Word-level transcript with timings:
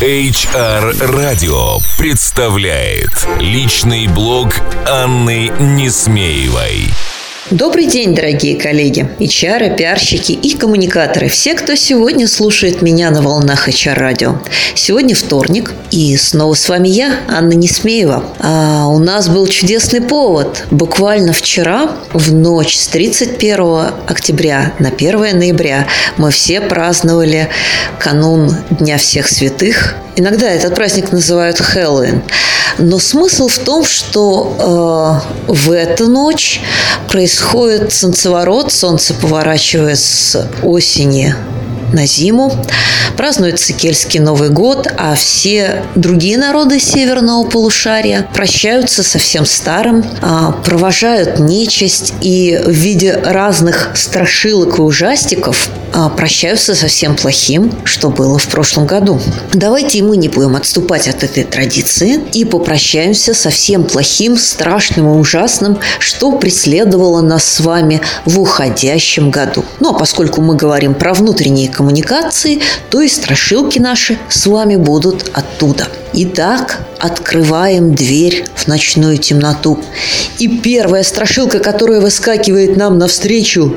HR 0.00 0.92
Radio 1.10 1.82
представляет 1.98 3.10
личный 3.40 4.06
блог 4.06 4.54
Анны 4.86 5.48
Несмеевой. 5.58 6.88
Добрый 7.50 7.86
день, 7.86 8.14
дорогие 8.14 8.56
коллеги, 8.60 9.08
HR, 9.18 9.74
пиарщики 9.74 10.32
и 10.32 10.54
коммуникаторы, 10.54 11.30
все, 11.30 11.54
кто 11.54 11.76
сегодня 11.76 12.28
слушает 12.28 12.82
меня 12.82 13.10
на 13.10 13.22
волнах 13.22 13.70
HR-радио. 13.70 14.38
Сегодня 14.74 15.14
вторник, 15.14 15.72
и 15.90 16.14
снова 16.18 16.52
с 16.52 16.68
вами 16.68 16.88
я, 16.88 17.20
Анна 17.26 17.54
Несмеева. 17.54 18.22
А 18.38 18.86
у 18.88 18.98
нас 18.98 19.30
был 19.30 19.46
чудесный 19.46 20.02
повод. 20.02 20.64
Буквально 20.70 21.32
вчера, 21.32 21.92
в 22.12 22.34
ночь 22.34 22.76
с 22.76 22.88
31 22.88 23.94
октября 24.06 24.74
на 24.78 24.90
1 24.90 25.38
ноября, 25.38 25.86
мы 26.18 26.30
все 26.30 26.60
праздновали 26.60 27.48
канун 27.98 28.54
Дня 28.68 28.98
всех 28.98 29.26
святых. 29.26 29.94
Иногда 30.16 30.50
этот 30.50 30.74
праздник 30.74 31.12
называют 31.12 31.58
Хэллоуин. 31.60 32.22
Но 32.76 32.98
смысл 32.98 33.48
в 33.48 33.58
том, 33.58 33.84
что 33.84 35.22
э, 35.48 35.52
в 35.52 35.72
эту 35.72 36.08
ночь 36.08 36.60
происходит 37.08 37.37
солнцеворот, 37.92 38.72
солнце 38.72 39.14
поворачивает 39.14 39.98
с 39.98 40.48
осени 40.62 41.34
на 41.92 42.06
зиму, 42.06 42.52
празднуется 43.16 43.72
Кельтский 43.72 44.20
Новый 44.20 44.48
год, 44.50 44.86
а 44.96 45.14
все 45.14 45.84
другие 45.94 46.38
народы 46.38 46.78
северного 46.78 47.48
полушария 47.48 48.28
прощаются 48.34 49.02
со 49.02 49.18
всем 49.18 49.44
старым, 49.44 50.04
а, 50.22 50.52
провожают 50.52 51.38
нечисть 51.38 52.14
и 52.20 52.58
в 52.64 52.70
виде 52.70 53.12
разных 53.12 53.90
страшилок 53.94 54.78
и 54.78 54.82
ужастиков 54.82 55.68
а, 55.92 56.10
прощаются 56.10 56.74
со 56.74 56.86
всем 56.86 57.16
плохим, 57.16 57.72
что 57.84 58.10
было 58.10 58.38
в 58.38 58.46
прошлом 58.48 58.86
году. 58.86 59.20
Давайте 59.52 59.98
и 59.98 60.02
мы 60.02 60.16
не 60.16 60.28
будем 60.28 60.54
отступать 60.54 61.08
от 61.08 61.22
этой 61.22 61.44
традиции 61.44 62.20
и 62.34 62.44
попрощаемся 62.44 63.34
со 63.34 63.50
всем 63.50 63.84
плохим, 63.84 64.36
страшным 64.36 65.08
и 65.08 65.18
ужасным, 65.18 65.78
что 65.98 66.32
преследовало 66.32 67.22
нас 67.22 67.44
с 67.44 67.60
вами 67.60 68.00
в 68.26 68.38
уходящем 68.38 69.30
году. 69.30 69.64
Ну 69.80 69.90
а 69.90 69.98
поскольку 69.98 70.42
мы 70.42 70.56
говорим 70.56 70.94
про 70.94 71.14
внутренние 71.14 71.68
коммуникации, 71.78 72.60
то 72.90 73.00
и 73.00 73.08
страшилки 73.08 73.78
наши 73.78 74.18
с 74.28 74.46
вами 74.46 74.74
будут 74.74 75.30
оттуда. 75.32 75.86
Итак, 76.12 76.80
открываем 76.98 77.94
дверь 77.94 78.44
в 78.56 78.66
ночную 78.66 79.18
темноту. 79.18 79.78
И 80.38 80.48
первая 80.48 81.04
страшилка, 81.04 81.60
которая 81.60 82.00
выскакивает 82.00 82.76
нам 82.76 82.98
навстречу, 82.98 83.76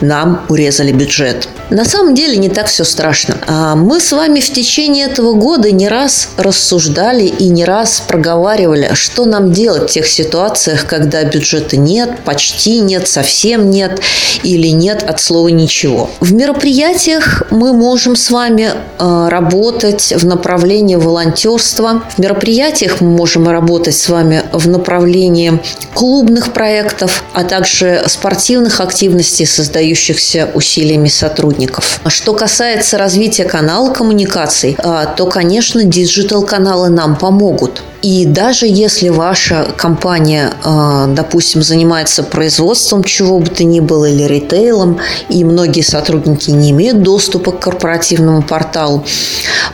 нам 0.00 0.44
урезали 0.48 0.92
бюджет. 0.92 1.48
На 1.70 1.86
самом 1.86 2.14
деле 2.14 2.36
не 2.36 2.50
так 2.50 2.66
все 2.66 2.84
страшно. 2.84 3.38
А 3.46 3.74
мы 3.74 3.98
с 4.00 4.12
вами 4.12 4.40
в 4.40 4.52
течение 4.52 5.06
этого 5.06 5.32
года 5.32 5.70
не 5.70 5.88
раз 5.88 6.28
рассуждали 6.36 7.24
и 7.24 7.48
не 7.48 7.64
раз 7.64 8.02
проговаривали, 8.06 8.90
что 8.92 9.24
нам 9.24 9.52
делать 9.52 9.88
в 9.88 9.92
тех 9.92 10.06
ситуациях, 10.06 10.86
когда 10.86 11.24
бюджета 11.24 11.78
нет, 11.78 12.10
почти 12.26 12.80
нет, 12.80 13.08
совсем 13.08 13.70
нет 13.70 14.00
или 14.42 14.68
нет 14.68 15.02
от 15.02 15.20
слова 15.20 15.48
ничего. 15.62 16.10
В 16.20 16.32
мероприятиях 16.32 17.44
мы 17.50 17.72
можем 17.72 18.16
с 18.16 18.30
вами 18.30 18.70
э, 18.98 19.28
работать 19.28 20.12
в 20.16 20.26
направлении 20.26 20.96
волонтерства. 20.96 22.02
В 22.16 22.18
мероприятиях 22.18 23.00
мы 23.00 23.10
можем 23.10 23.48
работать 23.48 23.94
с 23.94 24.08
вами 24.08 24.42
в 24.52 24.68
направлении 24.68 25.60
клубных 25.94 26.52
проектов, 26.52 27.24
а 27.32 27.44
также 27.44 28.02
спортивных 28.06 28.80
активностей, 28.80 29.46
создающихся 29.46 30.50
усилиями 30.54 31.08
сотрудников. 31.08 32.00
Что 32.06 32.34
касается 32.34 32.98
развития 32.98 33.44
канала 33.44 33.92
коммуникаций, 33.92 34.76
э, 34.76 35.06
то, 35.16 35.26
конечно, 35.26 35.84
digital-каналы 35.84 36.88
нам 36.88 37.16
помогут. 37.16 37.82
И 38.02 38.26
даже 38.26 38.66
если 38.66 39.10
ваша 39.10 39.72
компания, 39.76 40.52
э, 40.64 41.04
допустим, 41.08 41.62
занимается 41.62 42.24
производством 42.24 43.04
чего 43.04 43.38
бы 43.38 43.46
то 43.46 43.62
ни 43.62 43.78
было 43.78 44.06
или 44.06 44.24
ритейлом, 44.24 44.98
и 45.28 45.44
многие 45.44 45.82
сотрудники 45.82 46.50
не 46.50 46.72
имеют 46.72 47.02
доступа 47.02 47.52
к 47.52 47.60
корпоративному 47.60 48.42
порталу, 48.42 49.04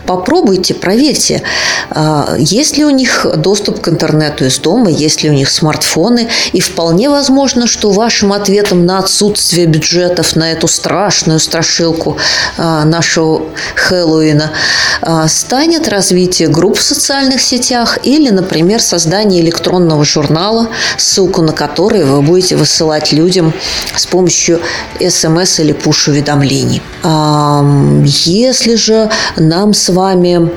попробуйте, 0.06 0.75
проверьте, 0.75 1.42
э, 1.91 2.36
есть 2.38 2.76
ли 2.76 2.84
у 2.84 2.91
них 2.91 3.26
доступ 3.36 3.80
к 3.80 3.88
интернету 3.88 4.44
из 4.44 4.58
дома, 4.58 4.91
есть 4.91 5.22
ли 5.22 5.31
у 5.31 5.32
них 5.32 5.48
смартфоны, 5.48 6.28
и 6.52 6.60
вполне 6.60 7.08
возможно, 7.08 7.66
что 7.66 7.91
вашим 7.91 8.34
ответом 8.34 8.84
на 8.84 8.98
отсутствие 8.98 9.66
бюджетов 9.66 10.36
на 10.36 10.52
эту 10.52 10.69
страшную 10.69 11.38
страшилку 11.38 12.19
э, 12.58 12.84
нашего 12.84 13.42
Хэллоуина 13.75 14.50
станет 15.28 15.88
развитие 15.88 16.48
групп 16.48 16.76
в 16.76 16.82
социальных 16.82 17.41
сетях 17.41 17.98
и 18.02 18.17
или, 18.18 18.30
например, 18.30 18.80
создание 18.80 19.42
электронного 19.42 20.04
журнала, 20.04 20.68
ссылку 20.96 21.42
на 21.42 21.52
который 21.52 22.04
вы 22.04 22.20
будете 22.22 22.56
высылать 22.56 23.12
людям 23.12 23.52
с 23.96 24.06
помощью 24.06 24.60
смс 25.08 25.60
или 25.60 25.72
пуш-уведомлений. 25.72 26.82
Если 28.04 28.74
же 28.74 29.10
нам 29.36 29.72
с 29.72 29.88
вами 29.88 30.50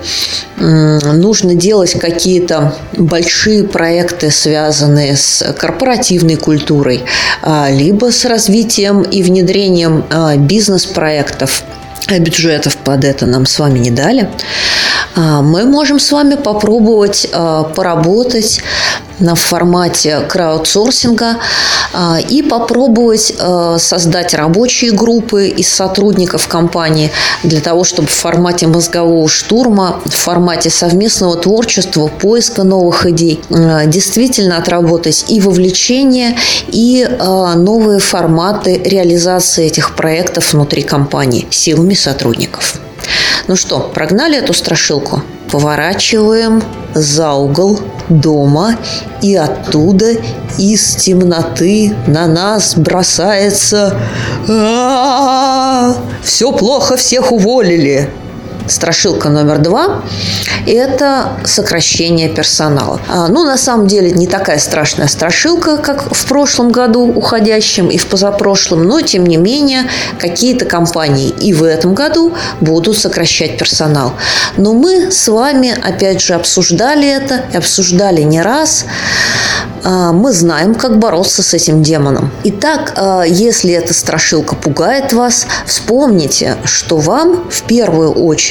нужно 0.57 1.55
делать 1.55 1.97
какие-то 1.99 2.75
большие 2.97 3.63
проекты, 3.63 4.31
связанные 4.31 5.15
с 5.15 5.53
корпоративной 5.57 6.35
культурой, 6.35 7.03
а, 7.41 7.69
либо 7.69 8.11
с 8.11 8.25
развитием 8.25 9.01
и 9.01 9.23
внедрением 9.23 10.05
а, 10.09 10.35
бизнес-проектов, 10.37 11.63
а 12.07 12.19
бюджетов 12.19 12.77
под 12.77 13.05
это 13.05 13.25
нам 13.25 13.45
с 13.45 13.57
вами 13.57 13.79
не 13.79 13.91
дали, 13.91 14.23
а, 14.23 14.31
мы 15.15 15.65
можем 15.65 15.99
с 15.99 16.11
вами 16.11 16.35
попробовать 16.35 17.27
а, 17.33 17.63
поработать 17.63 18.61
в 19.19 19.35
формате 19.35 20.21
краудсорсинга 20.27 21.37
а, 21.93 22.17
и 22.19 22.41
попробовать 22.41 23.33
создать 23.77 24.33
рабочие 24.33 24.91
группы 24.91 25.47
из 25.47 25.71
сотрудников 25.71 26.47
компании 26.47 27.11
для 27.43 27.61
того, 27.61 27.83
чтобы 27.83 28.07
в 28.07 28.13
формате 28.13 28.67
мозгового 28.67 29.27
штурма, 29.27 30.01
в 30.05 30.15
формате 30.15 30.69
совместного 30.69 31.35
творчества, 31.35 32.07
поиска 32.07 32.63
новых 32.63 33.05
идей 33.05 33.41
действительно 33.85 34.57
отработать 34.57 35.25
и 35.27 35.39
вовлечение, 35.39 36.37
и 36.67 37.07
новые 37.19 37.99
форматы 37.99 38.81
реализации 38.83 39.67
этих 39.67 39.95
проектов 39.95 40.53
внутри 40.53 40.81
компании 40.81 41.47
силами 41.51 41.93
сотрудников. 41.93 42.79
Ну 43.47 43.55
что, 43.55 43.79
прогнали 43.79 44.37
эту 44.37 44.53
страшилку? 44.53 45.21
Поворачиваем 45.51 46.61
за 46.93 47.33
угол 47.33 47.79
дома, 48.09 48.77
и 49.21 49.35
оттуда 49.35 50.11
из 50.57 50.95
темноты 50.95 51.93
на 52.07 52.27
нас 52.27 52.75
бросается 52.75 53.97
«Все 56.23 56.51
плохо, 56.53 56.95
всех 56.95 57.31
уволили!» 57.31 58.09
Страшилка 58.67 59.29
номер 59.29 59.59
два– 59.59 60.03
это 60.67 61.33
сокращение 61.43 62.29
персонала. 62.29 62.99
А, 63.07 63.27
ну, 63.27 63.43
на 63.43 63.57
самом 63.57 63.87
деле, 63.87 64.11
не 64.11 64.27
такая 64.27 64.59
страшная 64.59 65.07
страшилка, 65.07 65.77
как 65.77 66.13
в 66.13 66.25
прошлом 66.27 66.71
году 66.71 67.01
уходящем 67.01 67.89
и 67.89 67.97
в 67.97 68.07
позапрошлом, 68.07 68.83
но, 68.83 69.01
тем 69.01 69.25
не 69.25 69.37
менее, 69.37 69.83
какие-то 70.19 70.65
компании 70.65 71.29
и 71.29 71.53
в 71.53 71.63
этом 71.63 71.93
году 71.93 72.33
будут 72.59 72.97
сокращать 72.97 73.57
персонал. 73.57 74.13
Но 74.57 74.73
мы 74.73 75.11
с 75.11 75.27
вами, 75.27 75.75
опять 75.81 76.21
же, 76.21 76.33
обсуждали 76.33 77.07
это, 77.07 77.45
и 77.53 77.57
обсуждали 77.57 78.21
не 78.21 78.41
раз. 78.41 78.85
А, 79.83 80.11
мы 80.11 80.31
знаем, 80.31 80.75
как 80.75 80.99
бороться 80.99 81.41
с 81.41 81.53
этим 81.53 81.81
демоном. 81.81 82.31
Итак, 82.43 82.93
а, 82.95 83.23
если 83.23 83.73
эта 83.73 83.93
страшилка 83.93 84.55
пугает 84.55 85.13
вас, 85.13 85.47
вспомните, 85.65 86.57
что 86.65 86.97
вам 86.97 87.49
в 87.49 87.63
первую 87.63 88.11
очередь 88.11 88.50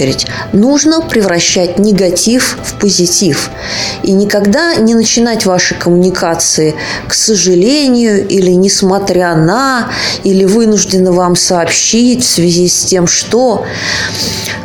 нужно 0.52 1.00
превращать 1.00 1.78
негатив 1.78 2.58
в 2.62 2.74
позитив. 2.74 3.50
И 4.02 4.12
никогда 4.12 4.74
не 4.76 4.94
начинать 4.94 5.46
ваши 5.46 5.74
коммуникации 5.74 6.74
к 7.08 7.14
сожалению 7.14 8.26
или 8.26 8.52
несмотря 8.52 9.34
на, 9.34 9.90
или 10.24 10.44
вынуждены 10.44 11.12
вам 11.12 11.36
сообщить 11.36 12.24
в 12.24 12.28
связи 12.28 12.68
с 12.68 12.84
тем, 12.84 13.06
что. 13.06 13.64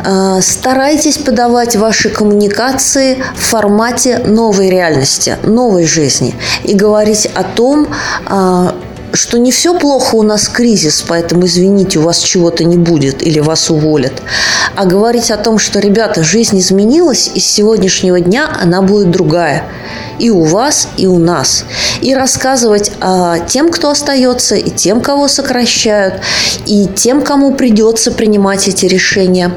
А, 0.04 0.42
старайтесь 0.42 1.18
подавать 1.18 1.76
ваши 1.76 2.10
коммуникации 2.10 3.24
в 3.36 3.42
формате 3.42 4.20
новой 4.20 4.70
реальности, 4.70 5.38
новой 5.44 5.86
жизни. 5.86 6.36
И 6.64 6.74
говорить 6.74 7.28
о 7.34 7.44
том, 7.44 7.88
а, 8.26 8.76
что 9.16 9.40
не 9.40 9.52
все 9.52 9.78
плохо, 9.78 10.16
у 10.16 10.24
нас 10.24 10.48
кризис, 10.48 11.04
поэтому 11.08 11.46
извините, 11.46 12.00
у 12.00 12.04
вас 12.04 12.20
чего-то 12.20 12.64
не 12.64 12.78
будет 12.78 13.24
или 13.24 13.40
вас 13.40 13.70
уволят. 13.70 14.22
А 14.76 14.86
говорить 14.86 15.32
о 15.32 15.38
том, 15.38 15.58
что, 15.58 15.80
ребята, 15.80 16.24
жизнь 16.24 16.60
изменилась, 16.60 17.32
и 17.34 17.40
с 17.40 17.46
сегодняшнего 17.46 18.20
дня 18.20 18.50
она 18.62 18.82
будет 18.82 19.12
другая. 19.12 19.64
И 20.20 20.30
у 20.30 20.44
вас, 20.44 20.88
и 20.98 21.08
у 21.08 21.18
нас. 21.18 21.66
И 22.02 22.14
рассказывать 22.14 22.92
о 23.02 23.40
тем, 23.40 23.72
кто 23.72 23.90
остается, 23.90 24.56
и 24.56 24.70
тем, 24.70 25.02
кого 25.02 25.28
сокращают, 25.28 26.16
и 26.66 26.88
тем, 26.88 27.22
кому 27.22 27.54
придется 27.54 28.12
принимать 28.12 28.68
эти 28.68 28.86
решения, 28.86 29.52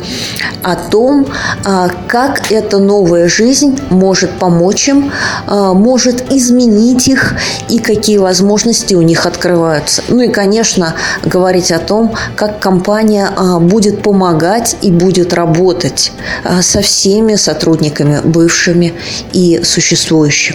о 0.62 0.76
том, 0.76 1.26
а, 1.64 1.88
как 2.06 2.50
эта 2.50 2.78
новая 2.78 3.28
жизнь 3.28 3.78
может 3.90 4.38
помочь 4.38 4.88
им, 4.88 5.12
а, 5.46 5.72
может 5.72 6.32
изменить 6.32 7.08
их 7.08 7.34
и 7.68 7.78
какие 7.78 8.18
возможности 8.18 8.94
у 8.94 9.02
них 9.02 9.26
открываются. 9.26 10.02
Ну 10.08 10.22
и, 10.22 10.28
конечно, 10.28 10.94
говорить 11.24 11.70
о 11.70 11.78
том, 11.78 12.14
как 12.36 12.60
компания 12.60 13.30
а, 13.36 13.58
будет 13.58 14.02
помогать 14.02 14.76
и 14.82 14.90
будет 14.90 15.32
работать 15.32 16.12
со 16.60 16.80
всеми 16.80 17.34
сотрудниками, 17.36 18.20
бывшими 18.24 18.94
и 19.32 19.60
существующими. 19.64 20.47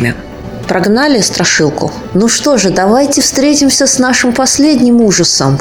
Прогнали 0.68 1.22
страшилку? 1.22 1.92
Ну 2.14 2.28
что 2.28 2.58
же, 2.58 2.70
давайте 2.70 3.22
встретимся 3.22 3.86
с 3.86 4.00
нашим 4.00 4.34
последним 4.34 5.02
ужасом. 5.02 5.60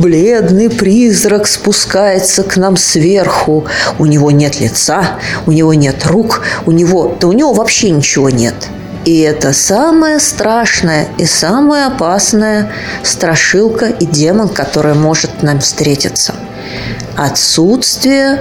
Бледный 0.00 0.70
призрак 0.70 1.46
спускается 1.46 2.42
к 2.42 2.56
нам 2.56 2.76
сверху. 2.76 3.66
У 3.98 4.06
него 4.06 4.30
нет 4.30 4.60
лица, 4.60 5.18
у 5.46 5.52
него 5.52 5.74
нет 5.74 6.06
рук, 6.06 6.42
у 6.66 6.70
него... 6.70 7.16
Да 7.20 7.26
у 7.26 7.32
него 7.32 7.52
вообще 7.52 7.90
ничего 7.90 8.30
нет. 8.30 8.54
И 9.04 9.18
это 9.20 9.52
самое 9.52 10.20
страшное 10.20 11.08
и 11.18 11.24
самое 11.24 11.86
опасное 11.86 12.72
страшилка 13.02 13.86
и 13.86 14.06
демон, 14.06 14.48
который 14.48 14.94
может 14.94 15.42
нам 15.42 15.60
встретиться. 15.60 16.34
Отсутствие 17.16 18.40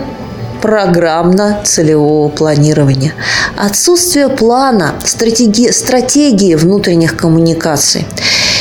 программно-целевого 0.61 2.29
планирования, 2.29 3.13
отсутствие 3.57 4.29
плана, 4.29 4.95
стратегии, 5.03 5.71
стратегии 5.71 6.55
внутренних 6.55 7.15
коммуникаций. 7.17 8.05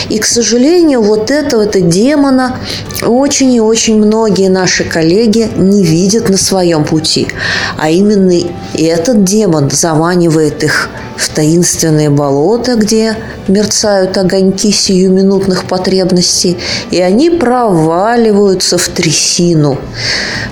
И, 0.08 0.18
к 0.18 0.24
сожалению, 0.24 1.02
вот 1.02 1.30
этого 1.30 1.64
-то 1.64 1.80
демона 1.80 2.56
очень 3.02 3.52
и 3.52 3.60
очень 3.60 3.96
многие 3.98 4.48
наши 4.48 4.84
коллеги 4.84 5.50
не 5.56 5.84
видят 5.84 6.30
на 6.30 6.38
своем 6.38 6.84
пути. 6.84 7.28
А 7.76 7.90
именно 7.90 8.32
этот 8.74 9.24
демон 9.24 9.70
заманивает 9.70 10.64
их 10.64 10.88
в 11.18 11.28
таинственные 11.30 12.10
болота, 12.10 12.76
где 12.76 13.16
мерцают 13.48 14.16
огоньки 14.16 14.70
сиюминутных 14.70 15.64
потребностей, 15.64 16.58
и 16.90 17.00
они 17.00 17.28
проваливаются 17.28 18.78
в 18.78 18.88
трясину, 18.88 19.78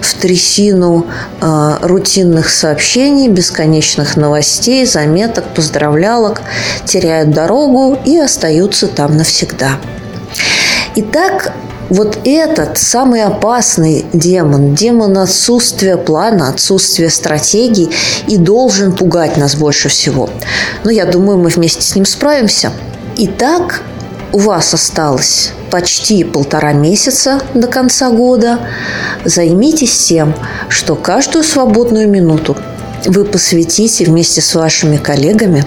в 0.00 0.14
трясину 0.14 1.06
э, 1.40 1.76
рутинных 1.82 2.50
сообщений, 2.50 3.28
бесконечных 3.28 4.16
новостей, 4.16 4.84
заметок, 4.86 5.44
поздравлялок, 5.54 6.42
теряют 6.84 7.30
дорогу 7.30 7.96
и 8.04 8.18
остаются 8.18 8.88
там 8.88 9.16
навсегда. 9.16 9.78
Итак, 10.96 11.52
вот 11.88 12.18
этот 12.24 12.78
самый 12.78 13.22
опасный 13.22 14.04
демон, 14.12 14.74
демон 14.74 15.18
отсутствия 15.18 15.96
плана, 15.96 16.48
отсутствия 16.48 17.10
стратегии 17.10 17.90
и 18.26 18.36
должен 18.36 18.92
пугать 18.92 19.36
нас 19.36 19.54
больше 19.54 19.88
всего. 19.88 20.28
Но 20.84 20.90
я 20.90 21.04
думаю, 21.04 21.38
мы 21.38 21.48
вместе 21.48 21.82
с 21.82 21.94
ним 21.94 22.04
справимся. 22.04 22.72
Итак, 23.16 23.82
у 24.32 24.38
вас 24.38 24.74
осталось 24.74 25.52
почти 25.70 26.24
полтора 26.24 26.72
месяца 26.72 27.40
до 27.54 27.66
конца 27.68 28.10
года. 28.10 28.60
Займитесь 29.24 30.06
тем, 30.06 30.34
что 30.68 30.94
каждую 30.94 31.44
свободную 31.44 32.08
минуту 32.08 32.56
вы 33.04 33.24
посвятите 33.24 34.04
вместе 34.04 34.40
с 34.40 34.54
вашими 34.54 34.96
коллегами 34.96 35.64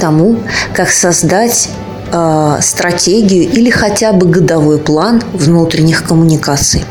тому, 0.00 0.38
как 0.72 0.90
создать 0.90 1.68
э, 2.12 2.58
стратегию 2.60 3.50
или 3.50 3.70
хотя 3.70 4.12
бы 4.12 4.26
годовой 4.26 4.78
план 4.78 5.22
внутренних 5.32 6.04
коммуникаций. 6.04 6.84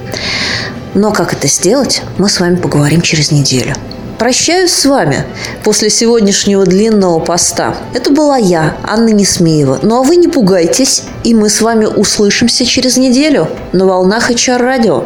Но 0.93 1.11
как 1.11 1.33
это 1.33 1.47
сделать, 1.47 2.01
мы 2.17 2.29
с 2.29 2.39
вами 2.39 2.55
поговорим 2.55 3.01
через 3.01 3.31
неделю. 3.31 3.75
Прощаюсь 4.17 4.71
с 4.71 4.85
вами 4.85 5.25
после 5.63 5.89
сегодняшнего 5.89 6.65
длинного 6.65 7.19
поста. 7.19 7.75
Это 7.93 8.11
была 8.11 8.37
я, 8.37 8.77
Анна 8.83 9.09
Несмеева. 9.09 9.79
Ну 9.81 9.99
а 9.99 10.03
вы 10.03 10.15
не 10.15 10.29
пугайтесь, 10.29 11.03
и 11.25 11.35
мы 11.35 11.49
с 11.49 11.59
вами 11.59 11.85
услышимся 11.85 12.65
через 12.65 12.95
неделю 12.95 13.49
на 13.73 13.85
волнах 13.85 14.31
HR 14.31 14.57
радио. 14.57 15.05